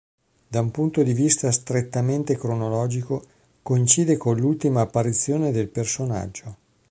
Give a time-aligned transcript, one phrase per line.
[0.47, 3.23] Da un punto di vista strettamente cronologico,
[3.61, 6.57] coincide con l'ultima apparizione del personaggio.